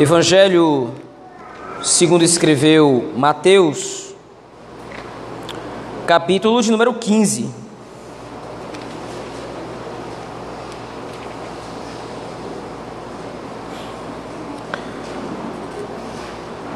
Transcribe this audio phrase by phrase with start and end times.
[0.00, 0.94] Evangelho
[1.82, 4.14] segundo escreveu Mateus,
[6.06, 7.50] capítulo de número 15.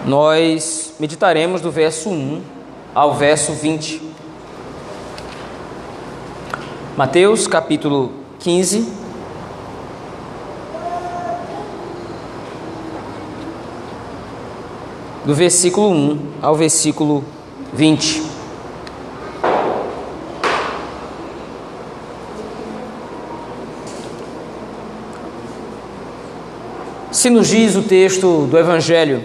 [0.05, 2.43] Nós meditaremos do verso 1
[2.95, 4.03] ao verso 20.
[6.95, 9.04] Mateus capítulo 15,
[15.25, 17.25] do versículo 1 ao versículo
[17.73, 18.23] 20.
[27.11, 29.25] Se nos diz o texto do Evangelho.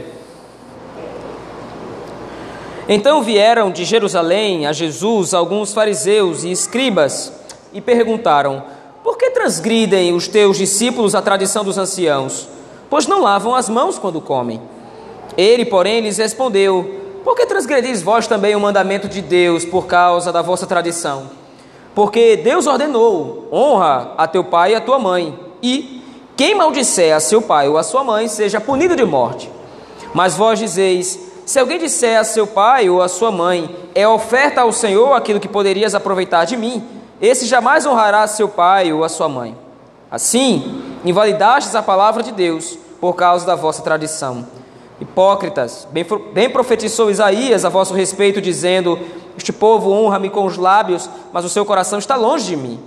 [2.87, 7.33] Então vieram de Jerusalém a Jesus alguns fariseus e escribas
[7.73, 8.63] e perguntaram:
[9.03, 12.47] Por que transgridem os teus discípulos a tradição dos anciãos?
[12.89, 14.61] Pois não lavam as mãos quando comem.
[15.39, 20.33] Ele, porém, lhes respondeu: Por que transgredis vós também o mandamento de Deus por causa
[20.33, 21.29] da vossa tradição?
[21.95, 26.03] Porque Deus ordenou: honra a teu pai e a tua mãe, e
[26.35, 29.49] quem maldisser a seu pai ou a sua mãe seja punido de morte.
[30.13, 34.59] Mas vós dizeis: se alguém disser a seu pai ou a sua mãe, é oferta
[34.59, 36.85] ao Senhor aquilo que poderias aproveitar de mim,
[37.21, 39.57] esse jamais honrará seu pai ou a sua mãe.
[40.11, 44.58] Assim, invalidastes a palavra de Deus por causa da vossa tradição.
[45.19, 48.97] Hipócritas, bem, bem profetizou Isaías a vosso respeito, dizendo:
[49.37, 52.79] Este povo honra-me com os lábios, mas o seu coração está longe de mim.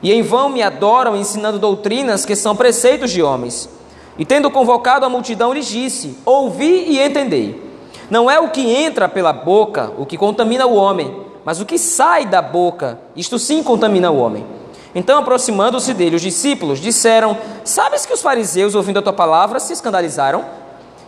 [0.00, 3.68] E em vão me adoram, ensinando doutrinas que são preceitos de homens.
[4.16, 7.60] E tendo convocado a multidão, lhes disse: Ouvi e entendei.
[8.08, 11.12] Não é o que entra pela boca o que contamina o homem,
[11.44, 14.46] mas o que sai da boca, isto sim contamina o homem.
[14.94, 19.72] Então, aproximando-se dele, os discípulos disseram: Sabes que os fariseus, ouvindo a tua palavra, se
[19.72, 20.61] escandalizaram?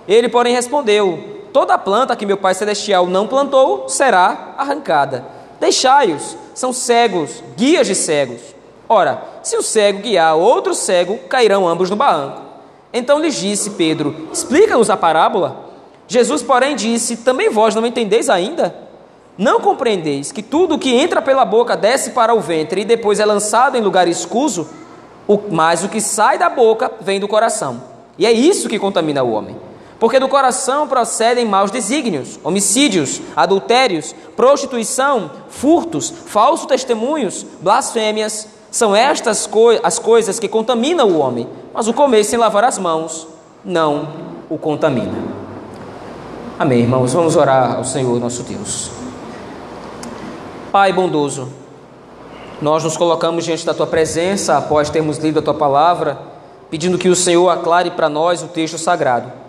[0.06, 5.24] Ele, porém, respondeu: Toda planta que meu Pai Celestial não plantou será arrancada.
[5.60, 8.40] Deixai-os, são cegos, guias de cegos.
[8.88, 12.42] Ora, se o cego guiar outro cego, cairão ambos no barranco.
[12.92, 15.64] Então lhes disse Pedro: Explica-nos a parábola.
[16.06, 18.74] Jesus, porém, disse: Também vós não entendeis ainda?
[19.36, 23.24] Não compreendeis que tudo que entra pela boca desce para o ventre e depois é
[23.24, 24.68] lançado em lugar escuso?
[25.50, 27.82] Mas o que sai da boca vem do coração.
[28.16, 29.56] E é isso que contamina o homem.
[30.04, 38.46] Porque do coração procedem maus desígnios, homicídios, adultérios, prostituição, furtos, falsos testemunhos, blasfêmias.
[38.70, 39.48] São estas
[39.82, 43.26] as coisas que contaminam o homem, mas o comer sem lavar as mãos
[43.64, 44.08] não
[44.50, 45.14] o contamina.
[46.58, 47.14] Amém, irmãos.
[47.14, 48.90] Vamos orar ao Senhor nosso Deus.
[50.70, 51.48] Pai bondoso,
[52.60, 56.18] nós nos colocamos diante da tua presença após termos lido a tua palavra,
[56.70, 59.43] pedindo que o Senhor aclare para nós o texto sagrado.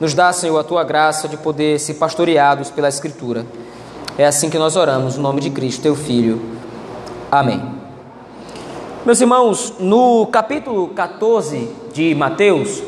[0.00, 3.46] Nos dá, Senhor, a tua graça de poder ser pastoreados pela Escritura.
[4.18, 6.42] É assim que nós oramos, no nome de Cristo, teu Filho.
[7.30, 7.62] Amém.
[9.06, 12.82] Meus irmãos, no capítulo 14 de Mateus,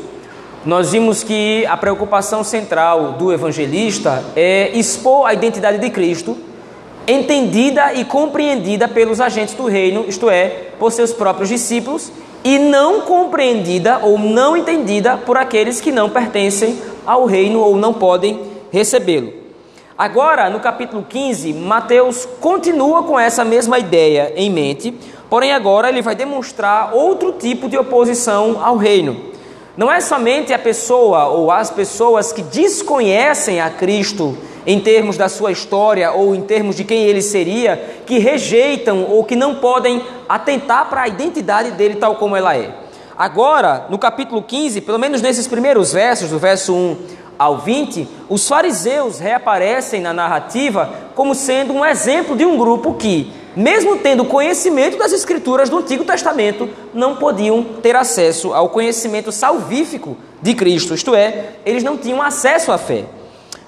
[0.65, 6.37] nós vimos que a preocupação central do evangelista é expor a identidade de Cristo,
[7.07, 12.11] entendida e compreendida pelos agentes do reino, isto é, por seus próprios discípulos,
[12.43, 17.95] e não compreendida ou não entendida por aqueles que não pertencem ao reino ou não
[17.95, 18.41] podem
[18.71, 19.33] recebê-lo.
[19.97, 24.93] Agora, no capítulo 15, Mateus continua com essa mesma ideia em mente,
[25.31, 29.17] porém agora ele vai demonstrar outro tipo de oposição ao reino.
[29.75, 35.29] Não é somente a pessoa ou as pessoas que desconhecem a Cristo em termos da
[35.29, 40.03] sua história ou em termos de quem ele seria, que rejeitam ou que não podem
[40.29, 42.86] atentar para a identidade dele tal como ela é.
[43.19, 46.97] Agora, no capítulo 15, pelo menos nesses primeiros versos, do verso 1
[47.39, 53.33] ao 20, os fariseus reaparecem na narrativa como sendo um exemplo de um grupo que,
[53.57, 60.19] mesmo tendo conhecimento das escrituras do Antigo Testamento, não podiam ter acesso ao conhecimento salvífico
[60.43, 63.07] de Cristo, isto é, eles não tinham acesso à fé.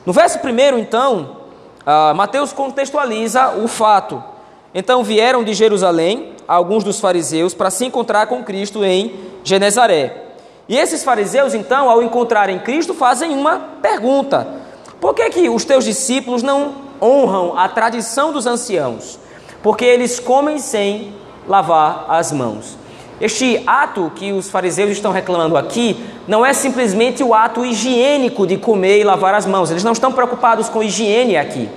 [0.04, 1.38] No verso 1, então,
[1.86, 4.22] uh, Mateus contextualiza o fato.
[4.74, 9.14] Então vieram de Jerusalém alguns dos fariseus para se encontrar com Cristo em
[9.44, 10.24] Genezaré.
[10.66, 14.48] E esses fariseus, então, ao encontrarem Cristo, fazem uma pergunta:
[15.00, 19.18] por que, que os teus discípulos não honram a tradição dos anciãos?
[19.62, 21.14] Porque eles comem sem
[21.46, 22.76] lavar as mãos.
[23.20, 25.96] Este ato que os fariseus estão reclamando aqui
[26.28, 29.70] não é simplesmente o ato higiênico de comer e lavar as mãos.
[29.70, 31.68] Eles não estão preocupados com higiene aqui.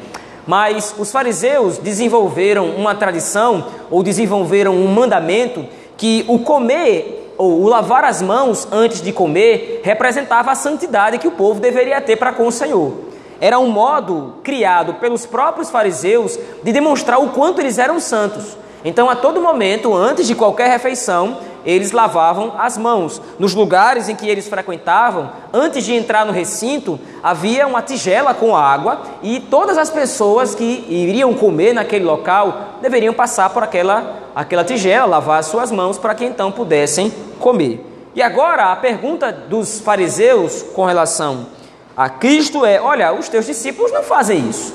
[0.47, 5.65] Mas os fariseus desenvolveram uma tradição ou desenvolveram um mandamento
[5.97, 11.27] que o comer ou o lavar as mãos antes de comer, representava a santidade que
[11.27, 12.93] o povo deveria ter para com o Senhor.
[13.39, 18.55] Era um modo criado pelos próprios fariseus de demonstrar o quanto eles eram santos.
[18.85, 23.21] Então, a todo momento, antes de qualquer refeição, eles lavavam as mãos.
[23.37, 28.55] Nos lugares em que eles frequentavam, antes de entrar no recinto, havia uma tigela com
[28.55, 34.63] água e todas as pessoas que iriam comer naquele local deveriam passar por aquela, aquela
[34.63, 37.85] tigela, lavar suas mãos para que então pudessem comer.
[38.13, 41.47] E agora a pergunta dos fariseus com relação
[41.95, 44.73] a Cristo é: olha, os teus discípulos não fazem isso.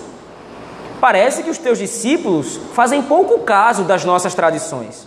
[1.00, 5.06] Parece que os teus discípulos fazem pouco caso das nossas tradições.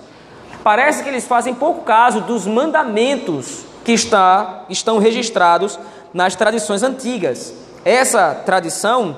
[0.63, 5.79] Parece que eles fazem pouco caso dos mandamentos que está, estão registrados
[6.13, 7.53] nas tradições antigas.
[7.85, 9.15] Essa tradição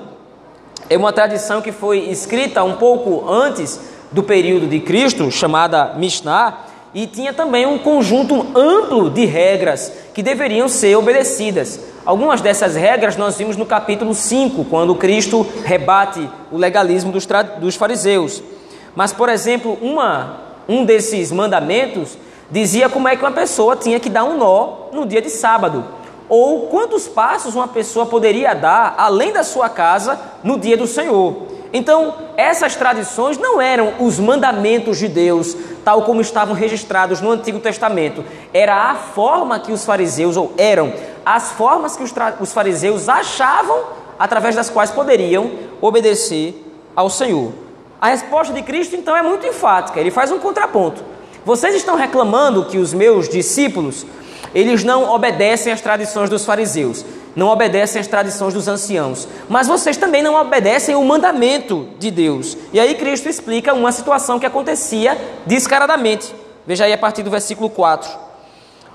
[0.88, 3.80] é uma tradição que foi escrita um pouco antes
[4.10, 6.58] do período de Cristo, chamada Mishnah,
[6.94, 11.80] e tinha também um conjunto amplo de regras que deveriam ser obedecidas.
[12.04, 17.26] Algumas dessas regras nós vimos no capítulo 5, quando Cristo rebate o legalismo dos,
[17.58, 18.42] dos fariseus.
[18.94, 22.16] Mas, por exemplo, uma, um desses mandamentos
[22.50, 25.84] dizia como é que uma pessoa tinha que dar um nó no dia de sábado,
[26.28, 31.52] ou quantos passos uma pessoa poderia dar além da sua casa no dia do Senhor.
[31.72, 37.58] Então, essas tradições não eram os mandamentos de Deus, tal como estavam registrados no Antigo
[37.58, 38.22] Testamento.
[38.52, 40.92] Era a forma que os fariseus, ou eram
[41.24, 43.84] as formas que os, os fariseus achavam
[44.18, 45.50] através das quais poderiam
[45.80, 46.62] obedecer
[46.94, 47.61] ao Senhor.
[48.02, 50.00] A resposta de Cristo, então, é muito enfática.
[50.00, 51.04] Ele faz um contraponto.
[51.44, 54.04] Vocês estão reclamando que os meus discípulos,
[54.54, 57.04] eles não obedecem às tradições dos fariseus
[57.34, 62.56] não obedecem às tradições dos anciãos, mas vocês também não obedecem o mandamento de Deus.
[62.72, 65.16] E aí Cristo explica uma situação que acontecia
[65.46, 66.34] descaradamente.
[66.66, 68.10] Veja aí a partir do versículo 4.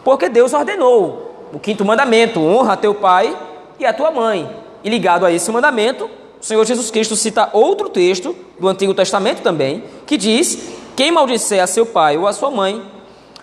[0.04, 3.36] Porque Deus ordenou o quinto mandamento: honra teu pai
[3.80, 4.50] e a tua mãe.
[4.84, 6.10] E ligado a esse mandamento,
[6.40, 11.64] o Senhor Jesus Cristo cita outro texto do Antigo Testamento também, que diz: Quem maldisser
[11.64, 12.82] a seu pai ou a sua mãe,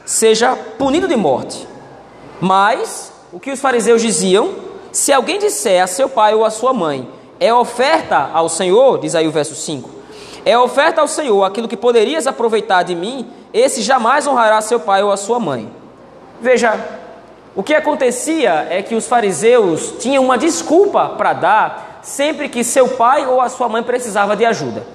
[0.05, 1.67] seja punido de morte.
[2.41, 4.55] Mas o que os fariseus diziam
[4.93, 7.09] se alguém disser a seu pai ou a sua mãe,
[7.41, 9.91] é oferta ao Senhor, diz aí o verso 5,
[10.45, 15.03] é oferta ao Senhor aquilo que poderias aproveitar de mim, esse jamais honrará seu pai
[15.03, 15.69] ou a sua mãe.
[16.41, 16.79] Veja,
[17.57, 22.87] o que acontecia é que os fariseus tinham uma desculpa para dar sempre que seu
[22.89, 24.87] pai ou a sua mãe precisava de ajuda.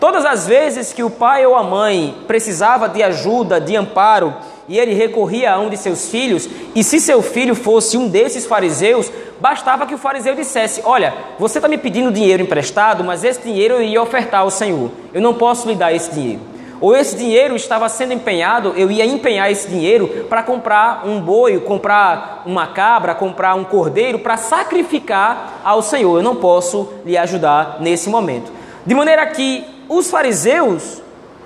[0.00, 4.34] Todas as vezes que o pai ou a mãe precisava de ajuda, de amparo,
[4.68, 8.46] e ele recorria a um de seus filhos, e se seu filho fosse um desses
[8.46, 9.10] fariseus,
[9.40, 13.74] bastava que o fariseu dissesse: Olha, você está me pedindo dinheiro emprestado, mas esse dinheiro
[13.74, 16.57] eu ia ofertar ao Senhor, eu não posso lhe dar esse dinheiro.
[16.80, 21.58] Ou esse dinheiro estava sendo empenhado, eu ia empenhar esse dinheiro para comprar um boi,
[21.58, 26.18] comprar uma cabra, comprar um cordeiro para sacrificar ao Senhor.
[26.18, 28.52] Eu não posso lhe ajudar nesse momento.
[28.86, 31.02] De maneira que os fariseus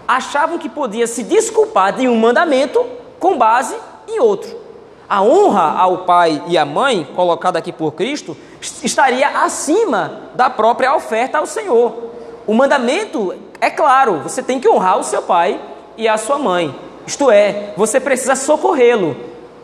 [0.07, 2.85] achavam que podia se desculpar de um mandamento
[3.19, 3.75] com base
[4.07, 4.61] em outro.
[5.09, 8.37] A honra ao pai e à mãe, colocada aqui por Cristo,
[8.83, 12.12] estaria acima da própria oferta ao Senhor.
[12.47, 15.61] O mandamento é claro, você tem que honrar o seu pai
[15.97, 16.75] e a sua mãe.
[17.07, 19.17] Isto é, você precisa socorrê-lo.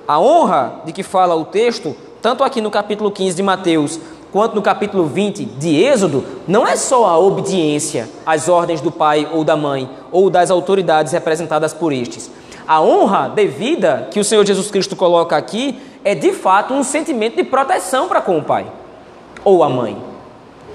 [0.07, 4.01] A honra de que fala o texto, tanto aqui no capítulo 15 de Mateus,
[4.33, 9.29] quanto no capítulo 20 de Êxodo, não é só a obediência às ordens do pai
[9.33, 12.31] ou da mãe, ou das autoridades representadas por estes
[12.69, 17.37] a honra devida que o Senhor Jesus Cristo coloca aqui é de fato um sentimento
[17.37, 18.67] de proteção para com o pai
[19.43, 19.97] ou a mãe.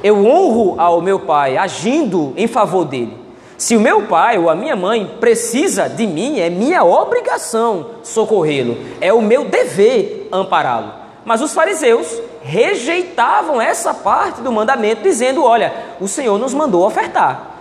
[0.03, 3.17] Eu honro ao meu pai agindo em favor dele.
[3.57, 8.77] Se o meu pai ou a minha mãe precisa de mim, é minha obrigação socorrê-lo,
[8.99, 10.91] é o meu dever ampará-lo.
[11.23, 17.51] Mas os fariseus rejeitavam essa parte do mandamento, dizendo: Olha, o Senhor nos mandou ofertar.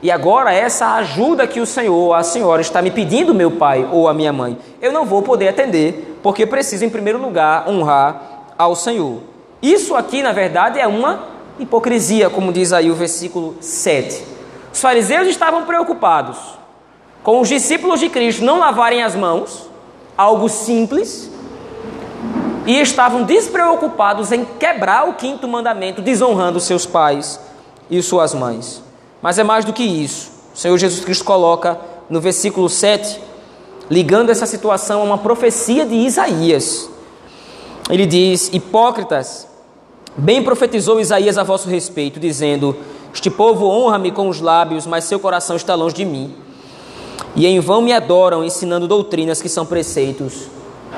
[0.00, 4.06] E agora, essa ajuda que o Senhor a senhora está me pedindo, meu pai ou
[4.06, 8.76] a minha mãe, eu não vou poder atender, porque preciso, em primeiro lugar, honrar ao
[8.76, 9.18] Senhor.
[9.60, 14.24] Isso aqui, na verdade, é uma hipocrisia, como diz aí o versículo 7.
[14.72, 16.58] Os fariseus estavam preocupados
[17.22, 19.68] com os discípulos de Cristo não lavarem as mãos,
[20.16, 21.30] algo simples,
[22.66, 27.40] e estavam despreocupados em quebrar o quinto mandamento, desonrando seus pais
[27.90, 28.82] e suas mães.
[29.22, 30.30] Mas é mais do que isso.
[30.54, 33.20] O Senhor Jesus Cristo coloca no versículo 7,
[33.90, 36.90] ligando essa situação a uma profecia de Isaías.
[37.90, 39.47] Ele diz: Hipócritas,
[40.18, 42.76] bem profetizou Isaías a vosso respeito, dizendo:
[43.14, 46.34] Este povo honra-me com os lábios, mas seu coração está longe de mim.
[47.36, 50.48] e em vão me adoram, ensinando doutrinas que são preceitos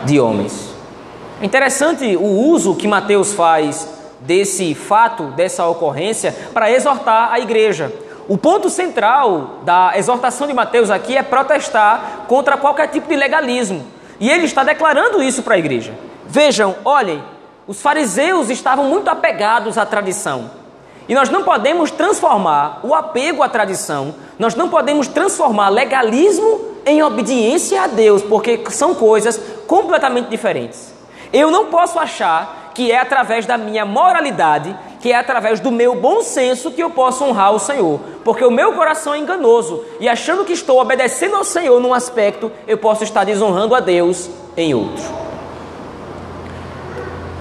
[0.04, 0.70] de homens.
[1.40, 3.88] É interessante o uso que Mateus faz
[4.20, 7.92] desse fato, dessa ocorrência, para exortar a igreja.
[8.28, 13.84] O ponto central da exortação de Mateus aqui é protestar contra qualquer tipo de legalismo.
[14.20, 15.94] E ele está declarando isso para a igreja.
[16.26, 17.22] Vejam, olhem,
[17.70, 20.50] os fariseus estavam muito apegados à tradição.
[21.08, 27.00] E nós não podemos transformar o apego à tradição, nós não podemos transformar legalismo em
[27.00, 30.92] obediência a Deus, porque são coisas completamente diferentes.
[31.32, 35.94] Eu não posso achar que é através da minha moralidade que é através do meu
[35.94, 40.08] bom senso que eu posso honrar o Senhor, porque o meu coração é enganoso e
[40.08, 44.74] achando que estou obedecendo ao Senhor num aspecto, eu posso estar desonrando a Deus em
[44.74, 45.29] outro.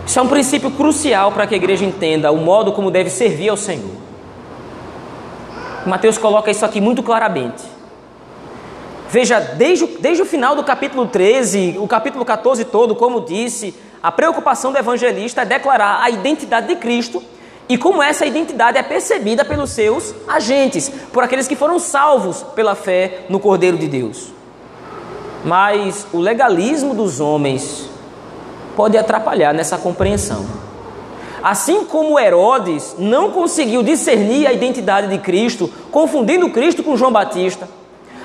[0.09, 3.49] Isso é um princípio crucial para que a igreja entenda o modo como deve servir
[3.49, 3.91] ao Senhor.
[5.85, 7.61] Mateus coloca isso aqui muito claramente.
[9.07, 14.11] Veja, desde, desde o final do capítulo 13, o capítulo 14 todo, como disse, a
[14.11, 17.21] preocupação do evangelista é declarar a identidade de Cristo
[17.69, 22.73] e como essa identidade é percebida pelos seus agentes, por aqueles que foram salvos pela
[22.73, 24.33] fé no Cordeiro de Deus.
[25.45, 27.88] Mas o legalismo dos homens
[28.79, 30.45] pode atrapalhar nessa compreensão.
[31.43, 37.67] Assim como Herodes não conseguiu discernir a identidade de Cristo, confundindo Cristo com João Batista,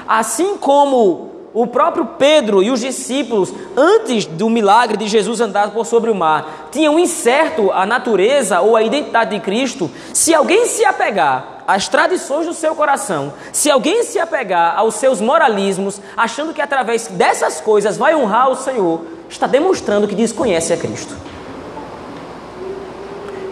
[0.06, 5.84] assim como o próprio Pedro e os discípulos, antes do milagre de Jesus andar por
[5.84, 9.90] sobre o mar, tinham incerto a natureza ou a identidade de Cristo.
[10.12, 15.20] Se alguém se apegar às tradições do seu coração, se alguém se apegar aos seus
[15.20, 20.76] moralismos, achando que através dessas coisas vai honrar o Senhor, está demonstrando que desconhece a
[20.76, 21.16] Cristo.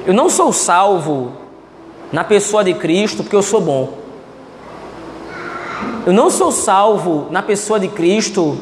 [0.07, 1.33] Eu não sou salvo
[2.13, 3.99] na pessoa de Cristo porque eu sou bom.
[6.05, 8.59] Eu não sou salvo na pessoa de Cristo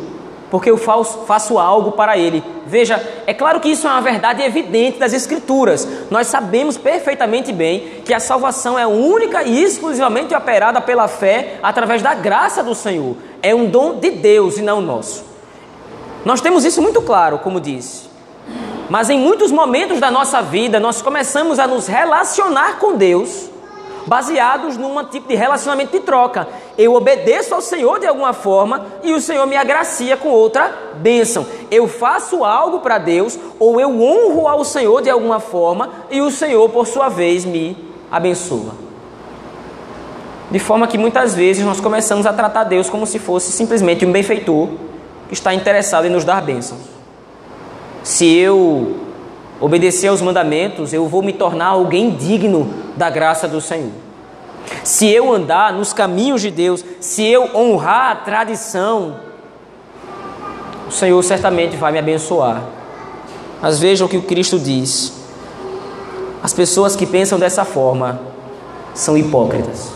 [0.51, 2.43] porque eu faço algo para Ele.
[2.67, 5.87] Veja, é claro que isso é uma verdade evidente das Escrituras.
[6.11, 12.03] Nós sabemos perfeitamente bem que a salvação é única e exclusivamente operada pela fé através
[12.03, 13.17] da graça do Senhor.
[13.43, 15.25] É um dom de Deus e não nosso.
[16.25, 18.11] Nós temos isso muito claro, como disse.
[18.89, 23.50] Mas em muitos momentos da nossa vida, nós começamos a nos relacionar com Deus
[24.07, 26.49] baseados num tipo de relacionamento de troca.
[26.77, 31.47] Eu obedeço ao Senhor de alguma forma e o Senhor me agracia com outra bênção.
[31.71, 36.31] Eu faço algo para Deus ou eu honro ao Senhor de alguma forma e o
[36.31, 37.77] Senhor, por sua vez, me
[38.11, 38.75] abençoa.
[40.51, 44.11] De forma que muitas vezes nós começamos a tratar Deus como se fosse simplesmente um
[44.11, 44.69] benfeitor
[45.29, 46.81] que está interessado em nos dar bênçãos.
[48.03, 48.97] Se eu
[49.61, 52.69] obedecer aos mandamentos, eu vou me tornar alguém digno
[53.01, 53.93] da graça do Senhor.
[54.85, 59.17] Se eu andar nos caminhos de Deus, se eu honrar a tradição,
[60.87, 62.63] o Senhor certamente vai me abençoar.
[63.63, 65.15] Mas vejam o que o Cristo diz.
[66.43, 68.21] As pessoas que pensam dessa forma
[68.93, 69.93] são hipócritas.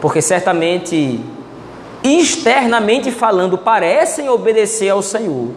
[0.00, 1.20] Porque certamente,
[2.02, 5.50] externamente falando, parecem obedecer ao Senhor,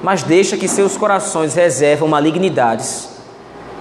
[0.00, 3.13] mas deixa que seus corações reservam malignidades.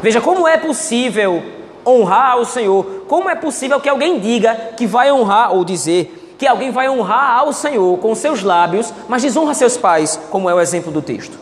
[0.04, 1.42] Veja como é possível
[1.88, 6.46] honrar o Senhor, como é possível que alguém diga que vai honrar ou dizer que
[6.46, 10.60] alguém vai honrar ao Senhor com seus lábios, mas desonra seus pais, como é o
[10.60, 11.40] exemplo do texto.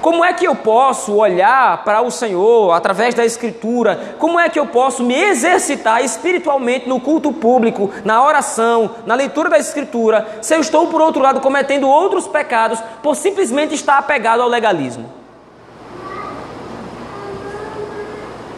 [0.00, 4.16] Como é que eu posso olhar para o Senhor através da Escritura?
[4.18, 9.50] Como é que eu posso me exercitar espiritualmente no culto público, na oração, na leitura
[9.50, 14.40] da Escritura, se eu estou, por outro lado, cometendo outros pecados por simplesmente estar apegado
[14.40, 15.21] ao legalismo?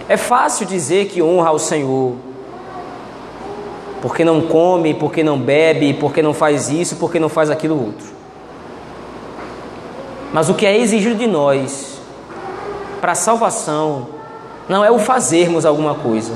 [0.08, 2.14] É fácil dizer que honra ao Senhor,
[4.02, 8.06] porque não come, porque não bebe, porque não faz isso, porque não faz aquilo outro.
[10.32, 11.99] Mas o que é exigido de nós
[13.00, 14.08] para a salvação
[14.68, 16.32] não é o fazermos alguma coisa,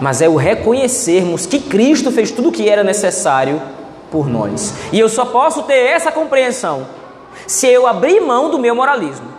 [0.00, 3.62] mas é o reconhecermos que Cristo fez tudo o que era necessário
[4.10, 4.74] por nós.
[4.92, 6.86] E eu só posso ter essa compreensão
[7.46, 9.33] se eu abrir mão do meu moralismo.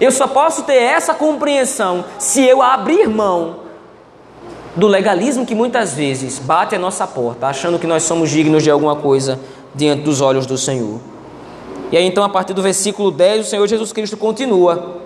[0.00, 3.68] Eu só posso ter essa compreensão se eu abrir mão
[4.76, 8.70] do legalismo que muitas vezes bate a nossa porta, achando que nós somos dignos de
[8.70, 9.40] alguma coisa
[9.74, 11.00] diante dos olhos do Senhor.
[11.90, 14.98] E aí então, a partir do versículo 10, o Senhor Jesus Cristo continua.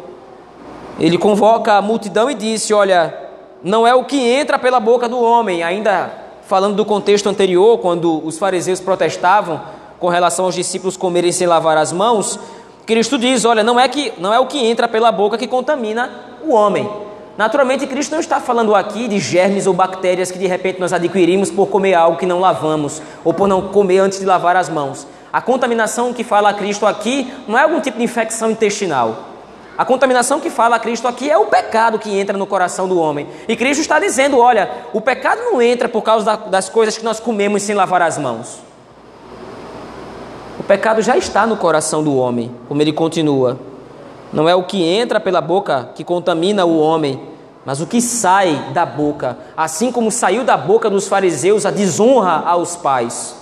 [1.00, 3.16] Ele convoca a multidão e disse: Olha,
[3.62, 6.12] não é o que entra pela boca do homem, ainda
[6.46, 9.60] falando do contexto anterior, quando os fariseus protestavam
[9.98, 12.38] com relação aos discípulos comerem sem lavar as mãos,
[12.86, 16.10] Cristo diz: Olha, não é, que, não é o que entra pela boca que contamina
[16.44, 16.88] o homem,
[17.36, 21.50] Naturalmente, Cristo não está falando aqui de germes ou bactérias que de repente nós adquirimos
[21.50, 25.06] por comer algo que não lavamos ou por não comer antes de lavar as mãos.
[25.32, 29.30] A contaminação que fala Cristo aqui não é algum tipo de infecção intestinal.
[29.78, 33.26] A contaminação que fala Cristo aqui é o pecado que entra no coração do homem.
[33.48, 37.18] E Cristo está dizendo: olha, o pecado não entra por causa das coisas que nós
[37.18, 38.58] comemos sem lavar as mãos.
[40.62, 43.58] O pecado já está no coração do homem, como ele continua.
[44.32, 47.20] Não é o que entra pela boca que contamina o homem,
[47.66, 49.36] mas o que sai da boca.
[49.56, 53.34] Assim como saiu da boca dos fariseus a desonra aos pais.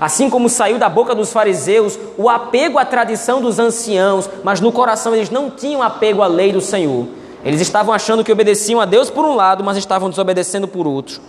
[0.00, 4.70] Assim como saiu da boca dos fariseus o apego à tradição dos anciãos, mas no
[4.70, 7.08] coração eles não tinham apego à lei do Senhor.
[7.44, 11.20] Eles estavam achando que obedeciam a Deus por um lado, mas estavam desobedecendo por outro.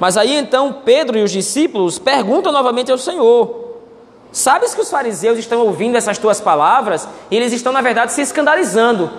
[0.00, 3.67] Mas aí então Pedro e os discípulos perguntam novamente ao Senhor:
[4.30, 8.20] Sabes que os fariseus estão ouvindo essas tuas palavras e eles estão, na verdade, se
[8.20, 9.10] escandalizando.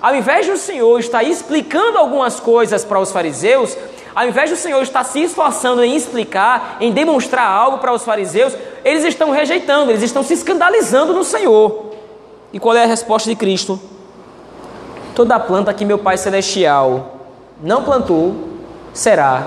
[0.00, 3.76] Ao invés de o Senhor estar explicando algumas coisas para os fariseus,
[4.14, 8.56] ao invés do Senhor estar se esforçando em explicar, em demonstrar algo para os fariseus,
[8.84, 11.92] eles estão rejeitando, eles estão se escandalizando no Senhor.
[12.52, 13.80] E qual é a resposta de Cristo?
[15.14, 17.16] Toda planta que meu Pai Celestial
[17.60, 18.34] não plantou
[18.92, 19.46] será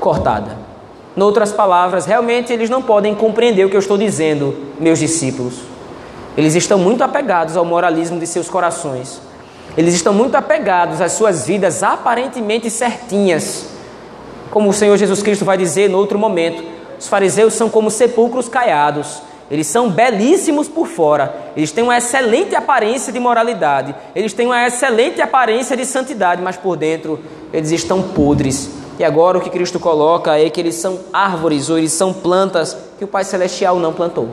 [0.00, 0.67] cortada.
[1.18, 5.54] Em outras palavras, realmente eles não podem compreender o que eu estou dizendo, meus discípulos.
[6.36, 9.20] Eles estão muito apegados ao moralismo de seus corações.
[9.76, 13.66] Eles estão muito apegados às suas vidas aparentemente certinhas.
[14.52, 16.62] Como o Senhor Jesus Cristo vai dizer no outro momento,
[16.96, 19.20] os fariseus são como sepulcros caiados.
[19.50, 24.64] Eles são belíssimos por fora, eles têm uma excelente aparência de moralidade, eles têm uma
[24.68, 27.18] excelente aparência de santidade, mas por dentro
[27.52, 28.70] eles estão podres.
[28.98, 32.76] E agora o que Cristo coloca é que eles são árvores ou eles são plantas
[32.98, 34.28] que o Pai Celestial não plantou.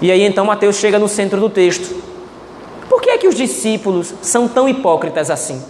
[0.00, 2.02] E aí então Mateus chega no centro do texto
[2.92, 5.62] por que é que os discípulos são tão hipócritas assim?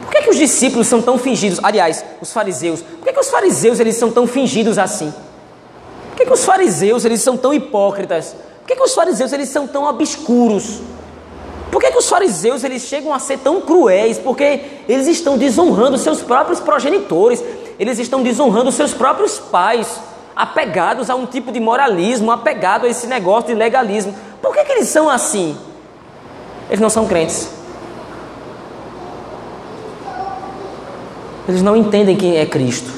[0.00, 1.60] Por que é que os discípulos são tão fingidos?
[1.62, 2.80] Aliás, os fariseus.
[2.80, 5.12] Por que é que os fariseus eles são tão fingidos assim?
[6.08, 8.34] Por que é que os fariseus eles são tão hipócritas?
[8.60, 10.80] Por que é que os fariseus eles são tão obscuros?
[11.70, 14.16] Por que, é que os fariseus eles chegam a ser tão cruéis?
[14.16, 17.42] Porque eles estão desonrando seus próprios progenitores,
[17.78, 20.00] eles estão desonrando seus próprios pais,
[20.34, 24.14] apegados a um tipo de moralismo, apegados a esse negócio de legalismo.
[24.42, 25.56] Por que, que eles são assim?
[26.68, 27.48] Eles não são crentes.
[31.48, 32.90] Eles não entendem quem é Cristo.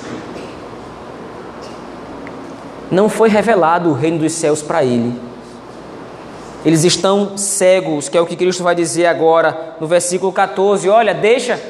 [2.90, 5.12] Não foi revelado o reino dos céus para ele.
[6.64, 10.88] Eles estão cegos, que é o que Cristo vai dizer agora no versículo 14.
[10.88, 11.60] Olha, deixa,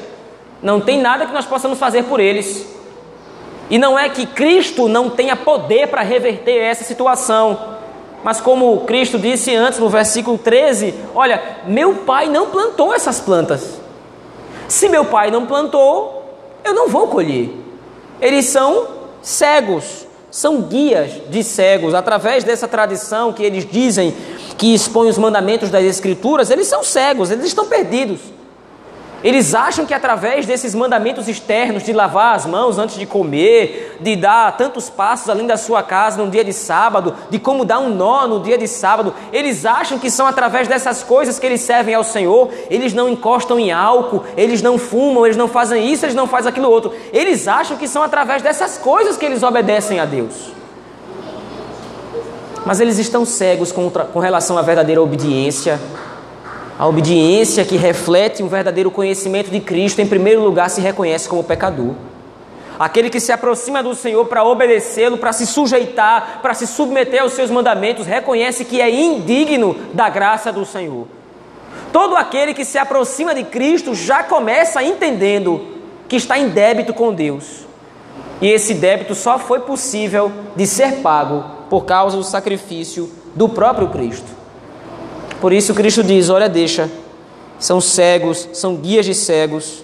[0.61, 2.65] não tem nada que nós possamos fazer por eles.
[3.69, 7.75] E não é que Cristo não tenha poder para reverter essa situação.
[8.23, 13.79] Mas como Cristo disse antes no versículo 13, olha, meu pai não plantou essas plantas.
[14.67, 17.49] Se meu pai não plantou, eu não vou colher.
[18.19, 18.87] Eles são
[19.21, 21.93] cegos, são guias de cegos.
[21.93, 24.13] Através dessa tradição que eles dizem
[24.57, 28.19] que expõe os mandamentos das Escrituras, eles são cegos, eles estão perdidos.
[29.23, 34.15] Eles acham que através desses mandamentos externos de lavar as mãos antes de comer, de
[34.15, 37.89] dar tantos passos além da sua casa no dia de sábado, de como dar um
[37.89, 41.95] nó no dia de sábado, eles acham que são através dessas coisas que eles servem
[41.95, 42.49] ao Senhor.
[42.69, 46.49] Eles não encostam em álcool, eles não fumam, eles não fazem isso, eles não fazem
[46.49, 46.93] aquilo outro.
[47.11, 50.51] Eles acham que são através dessas coisas que eles obedecem a Deus.
[52.63, 55.79] Mas eles estão cegos com, relação à verdadeira obediência
[56.77, 61.43] a obediência que reflete um verdadeiro conhecimento de Cristo, em primeiro lugar, se reconhece como
[61.43, 61.95] pecador.
[62.77, 67.33] Aquele que se aproxima do Senhor para obedecê-lo, para se sujeitar, para se submeter aos
[67.33, 71.07] seus mandamentos, reconhece que é indigno da graça do Senhor.
[71.91, 75.65] Todo aquele que se aproxima de Cristo já começa entendendo
[76.07, 77.65] que está em débito com Deus.
[78.39, 83.89] E esse débito só foi possível de ser pago por causa do sacrifício do próprio
[83.89, 84.36] Cristo.
[85.39, 86.89] Por isso Cristo diz: Olha, deixa,
[87.59, 89.83] são cegos, são guias de cegos.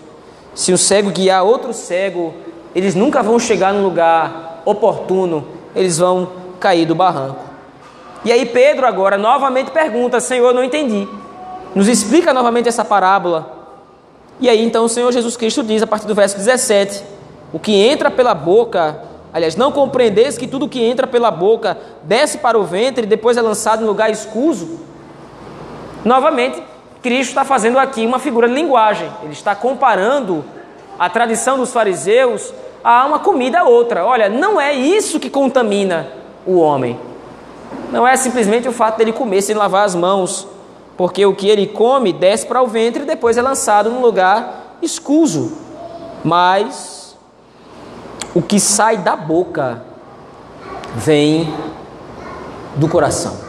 [0.55, 2.33] Se o cego guiar outro cego,
[2.75, 7.43] eles nunca vão chegar num lugar oportuno, eles vão cair do barranco.
[8.25, 11.07] E aí Pedro agora novamente pergunta: Senhor, não entendi.
[11.75, 13.61] Nos explica novamente essa parábola.
[14.39, 17.03] E aí então o Senhor Jesus Cristo diz a partir do verso 17:
[17.51, 22.39] O que entra pela boca, aliás, não compreendeis que tudo que entra pela boca desce
[22.39, 24.92] para o ventre e depois é lançado em lugar escuso?
[26.03, 26.61] Novamente,
[27.01, 29.09] Cristo está fazendo aqui uma figura de linguagem.
[29.23, 30.43] Ele está comparando
[30.97, 34.05] a tradição dos fariseus a uma comida a outra.
[34.05, 36.07] Olha, não é isso que contamina
[36.45, 36.99] o homem.
[37.91, 40.47] Não é simplesmente o fato dele comer sem lavar as mãos.
[40.95, 44.77] porque o que ele come desce para o ventre e depois é lançado num lugar
[44.81, 45.57] escuso.
[46.23, 47.17] Mas
[48.35, 49.83] o que sai da boca
[50.95, 51.51] vem
[52.75, 53.42] do coração.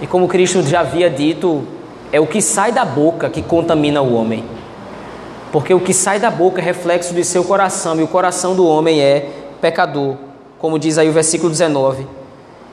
[0.00, 1.66] E como Cristo já havia dito,
[2.12, 4.44] é o que sai da boca que contamina o homem.
[5.52, 8.66] Porque o que sai da boca é reflexo de seu coração, e o coração do
[8.66, 9.30] homem é
[9.60, 10.16] pecador,
[10.58, 12.06] como diz aí o versículo 19.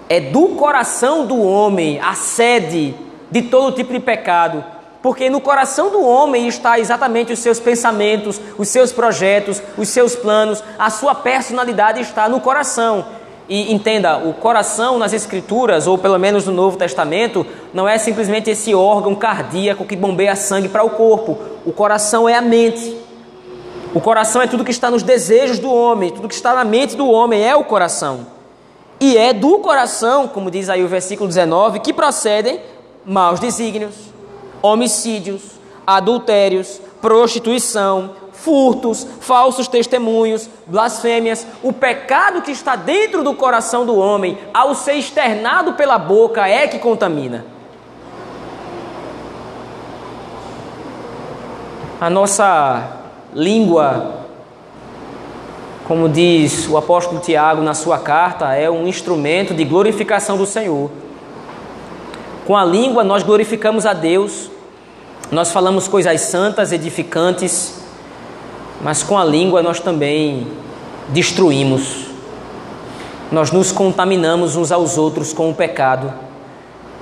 [0.10, 2.96] É do coração do homem a sede
[3.30, 4.64] de todo tipo de pecado,
[5.02, 10.16] porque no coração do homem está exatamente os seus pensamentos, os seus projetos, os seus
[10.16, 13.06] planos, a sua personalidade está no coração.
[13.50, 18.50] E entenda, o coração nas Escrituras, ou pelo menos no Novo Testamento, não é simplesmente
[18.50, 21.38] esse órgão cardíaco que bombeia sangue para o corpo.
[21.66, 22.98] O coração é a mente.
[23.94, 26.96] O coração é tudo que está nos desejos do homem, tudo que está na mente
[26.96, 28.26] do homem é o coração.
[29.02, 32.62] E é do coração, como diz aí o versículo 19, que procedem
[33.04, 33.96] maus desígnios,
[34.62, 35.42] homicídios,
[35.86, 38.12] adultérios, prostituição,
[38.44, 41.46] furtos, falsos testemunhos, blasfêmias.
[41.62, 46.68] O pecado que está dentro do coração do homem, ao ser externado pela boca, é
[46.68, 47.46] que contamina.
[52.00, 52.98] A nossa
[53.32, 54.26] língua,
[55.88, 60.90] como diz o apóstolo Tiago na sua carta, é um instrumento de glorificação do Senhor.
[62.48, 64.50] Com a língua nós glorificamos a Deus,
[65.32, 67.81] nós falamos coisas santas, edificantes,
[68.84, 70.48] mas com a língua nós também
[71.10, 72.08] destruímos.
[73.32, 76.13] Nós nos contaminamos uns aos outros com o pecado.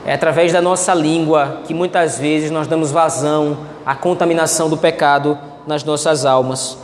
[0.06, 5.38] É através da nossa língua que muitas vezes nós damos vazão à contaminação do pecado
[5.66, 6.78] nas nossas almas.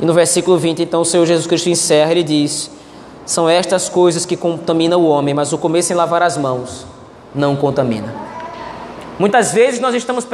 [0.00, 2.70] E no versículo 20, então, o Senhor Jesus Cristo encerra, ele diz:
[3.24, 6.86] São estas coisas que contaminam o homem, mas o começo em lavar as mãos
[7.34, 8.12] não contamina.
[9.18, 10.26] Muitas vezes nós estamos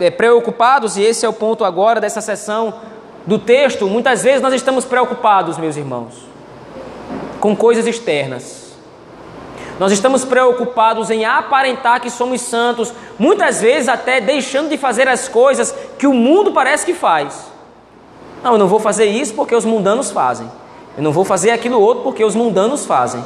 [0.00, 2.74] eh, preocupados, e esse é o ponto agora dessa sessão,
[3.26, 6.14] do texto, muitas vezes nós estamos preocupados, meus irmãos,
[7.40, 8.66] com coisas externas.
[9.78, 15.28] Nós estamos preocupados em aparentar que somos santos, muitas vezes até deixando de fazer as
[15.28, 17.50] coisas que o mundo parece que faz.
[18.42, 20.50] Não, eu não vou fazer isso porque os mundanos fazem.
[20.96, 23.22] Eu não vou fazer aquilo outro porque os mundanos fazem.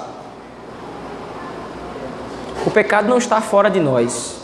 [2.66, 4.39] O pecado não está fora de nós.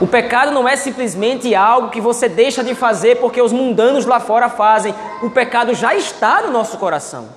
[0.00, 4.18] O pecado não é simplesmente algo que você deixa de fazer porque os mundanos lá
[4.18, 4.94] fora fazem.
[5.22, 7.28] O pecado já está no nosso coração.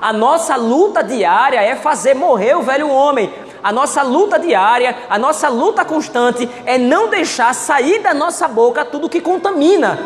[0.00, 3.32] A nossa luta diária é fazer morrer o velho homem.
[3.62, 8.84] A nossa luta diária, a nossa luta constante é não deixar sair da nossa boca
[8.84, 9.98] tudo que contamina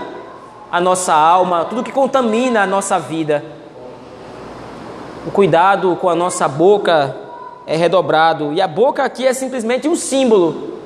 [0.70, 3.44] a nossa alma, tudo que contamina a nossa vida.
[5.26, 7.14] O cuidado com a nossa boca
[7.66, 8.52] é redobrado.
[8.54, 10.77] E a boca aqui é simplesmente um símbolo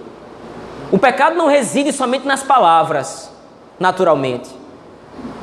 [0.92, 3.33] o pecado não reside somente nas palavras,
[3.81, 4.50] naturalmente.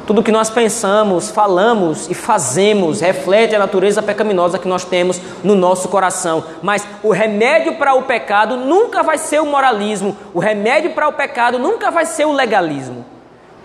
[0.05, 5.55] Tudo que nós pensamos, falamos e fazemos reflete a natureza pecaminosa que nós temos no
[5.55, 6.43] nosso coração.
[6.61, 11.13] Mas o remédio para o pecado nunca vai ser o moralismo, o remédio para o
[11.13, 13.03] pecado nunca vai ser o legalismo.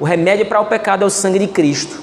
[0.00, 2.02] O remédio para o pecado é o sangue de Cristo.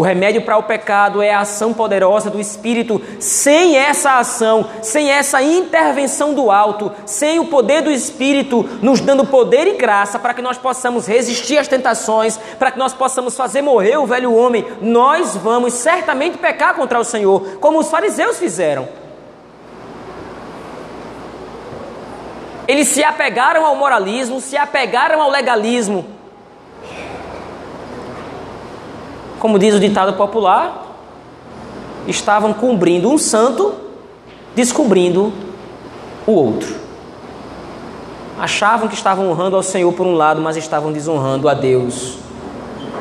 [0.00, 3.02] O remédio para o pecado é a ação poderosa do Espírito.
[3.18, 9.26] Sem essa ação, sem essa intervenção do alto, sem o poder do Espírito nos dando
[9.26, 13.60] poder e graça para que nós possamos resistir às tentações, para que nós possamos fazer
[13.60, 18.88] morrer o velho homem, nós vamos certamente pecar contra o Senhor, como os fariseus fizeram.
[22.66, 26.19] Eles se apegaram ao moralismo, se apegaram ao legalismo
[29.40, 30.86] como diz o ditado popular,
[32.06, 33.74] estavam cumprindo um santo,
[34.54, 35.32] descobrindo
[36.26, 36.76] o outro.
[38.38, 42.18] Achavam que estavam honrando ao Senhor por um lado, mas estavam desonrando a Deus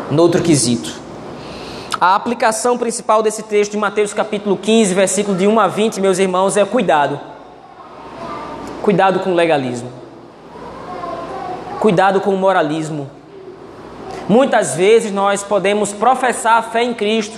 [0.10, 0.94] no outro quesito.
[2.00, 6.20] A aplicação principal desse texto de Mateus capítulo 15, versículo de 1 a 20, meus
[6.20, 7.20] irmãos, é cuidado.
[8.82, 9.92] Cuidado com o legalismo.
[11.82, 13.19] Cuidado com o moralismo
[14.30, 17.36] Muitas vezes nós podemos professar a fé em Cristo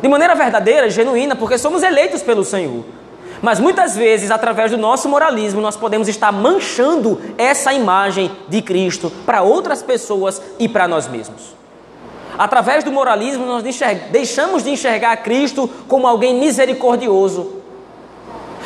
[0.00, 2.84] de maneira verdadeira, genuína, porque somos eleitos pelo Senhor.
[3.42, 9.10] Mas muitas vezes, através do nosso moralismo, nós podemos estar manchando essa imagem de Cristo
[9.26, 11.56] para outras pessoas e para nós mesmos.
[12.38, 13.64] Através do moralismo, nós
[14.12, 17.54] deixamos de enxergar Cristo como alguém misericordioso.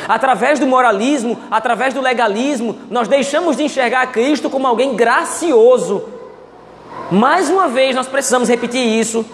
[0.07, 6.12] Através do moralismo, através do legalismo, nós deixamos de enxergar Cristo como alguém gracioso
[7.11, 9.25] mais uma vez, nós precisamos repetir isso.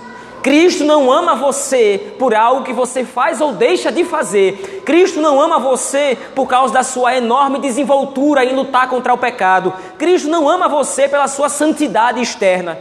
[0.42, 4.82] Cristo não ama você por algo que você faz ou deixa de fazer.
[4.86, 9.74] Cristo não ama você por causa da sua enorme desenvoltura em lutar contra o pecado.
[9.98, 12.80] Cristo não ama você pela sua santidade externa.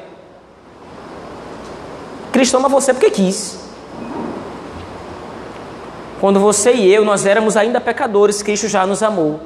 [2.31, 3.59] Cristo ama você porque quis.
[6.21, 9.41] Quando você e eu nós éramos ainda pecadores, Cristo já nos amou.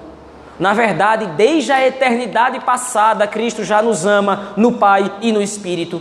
[0.62, 6.00] Na verdade, desde a eternidade passada, Cristo já nos ama no Pai e no Espírito.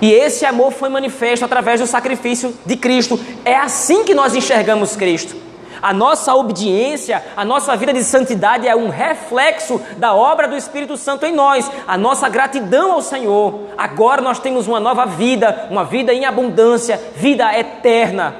[0.00, 3.18] E esse amor foi manifesto através do sacrifício de Cristo.
[3.44, 5.34] É assim que nós enxergamos Cristo.
[5.82, 10.96] A nossa obediência, a nossa vida de santidade é um reflexo da obra do Espírito
[10.96, 13.70] Santo em nós, a nossa gratidão ao Senhor.
[13.76, 18.36] Agora nós temos uma nova vida, uma vida em abundância, vida eterna,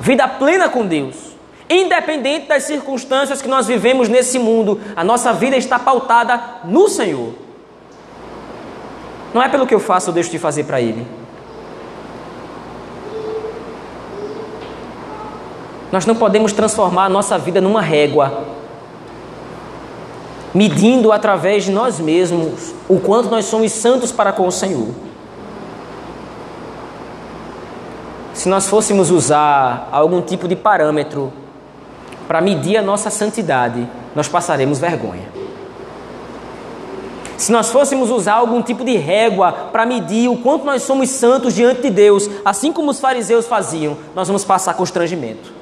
[0.00, 1.27] vida plena com Deus.
[1.70, 7.34] Independente das circunstâncias que nós vivemos nesse mundo, a nossa vida está pautada no Senhor.
[9.34, 11.06] Não é pelo que eu faço ou deixo de fazer para Ele.
[15.92, 18.44] Nós não podemos transformar a nossa vida numa régua,
[20.54, 24.88] medindo através de nós mesmos o quanto nós somos santos para com o Senhor.
[28.32, 31.32] Se nós fôssemos usar algum tipo de parâmetro
[32.28, 35.26] para medir a nossa santidade, nós passaremos vergonha.
[37.38, 41.54] Se nós fôssemos usar algum tipo de régua para medir o quanto nós somos santos
[41.54, 45.52] diante de Deus, assim como os fariseus faziam, nós vamos passar constrangimento.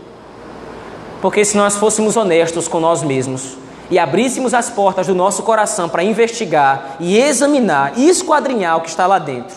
[1.22, 3.56] Porque se nós fôssemos honestos com nós mesmos
[3.88, 8.88] e abríssemos as portas do nosso coração para investigar e examinar e esquadrinhar o que
[8.88, 9.54] está lá dentro,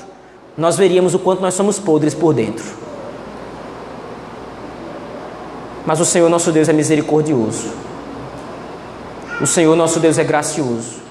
[0.57, 2.88] nós veríamos o quanto nós somos podres por dentro.
[5.89, 7.73] Mas o Senhor nosso Deus é misericordioso.
[9.41, 11.01] O Senhor nosso Deus é gracioso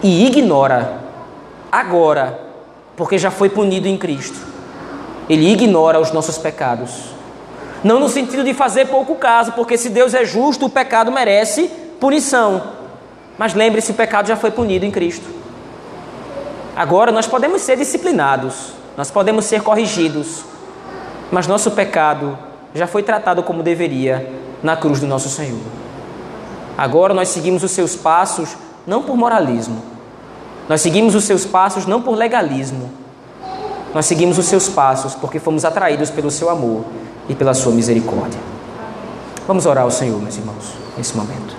[0.00, 1.00] e ignora
[1.72, 2.38] agora,
[2.96, 4.38] porque já foi punido em Cristo.
[5.28, 7.06] Ele ignora os nossos pecados.
[7.82, 11.68] Não no sentido de fazer pouco caso, porque se Deus é justo, o pecado merece
[11.98, 12.62] punição.
[13.36, 15.28] Mas lembre-se, o pecado já foi punido em Cristo.
[16.76, 20.44] Agora nós podemos ser disciplinados, nós podemos ser corrigidos,
[21.32, 24.32] mas nosso pecado já foi tratado como deveria
[24.62, 25.60] na cruz do nosso Senhor.
[26.76, 28.56] Agora nós seguimos os seus passos
[28.86, 29.92] não por moralismo,
[30.68, 32.90] nós seguimos os seus passos não por legalismo.
[33.94, 36.84] Nós seguimos os seus passos porque fomos atraídos pelo seu amor
[37.28, 38.40] e pela sua misericórdia.
[39.46, 41.54] Vamos orar ao Senhor, meus irmãos, nesse momento.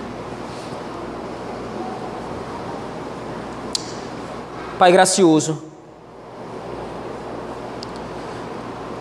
[4.78, 5.62] Pai gracioso,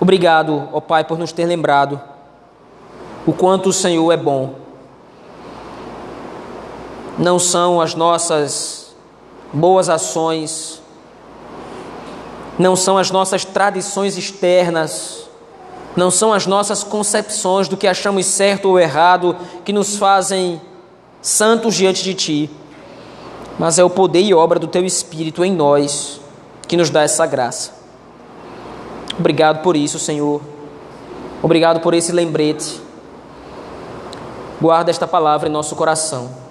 [0.03, 1.99] obrigado, ó Pai, por nos ter lembrado
[3.25, 4.55] o quanto o Senhor é bom.
[7.17, 8.93] Não são as nossas
[9.51, 10.81] boas ações,
[12.59, 15.29] não são as nossas tradições externas,
[15.95, 20.61] não são as nossas concepções do que achamos certo ou errado que nos fazem
[21.21, 22.49] santos diante de Ti,
[23.57, 26.19] mas é o poder e obra do Teu Espírito em nós
[26.67, 27.82] que nos dá essa graça.
[29.17, 30.41] Obrigado por isso, Senhor.
[31.41, 32.81] Obrigado por esse lembrete.
[34.61, 36.43] Guarda esta palavra em nosso coração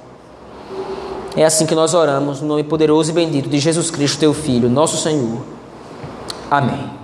[1.35, 4.68] é assim que nós oramos, no nome poderoso e bendito de Jesus Cristo, teu Filho,
[4.68, 5.40] nosso Senhor.
[6.51, 7.01] Amém.